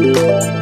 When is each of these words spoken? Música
Música 0.00 0.59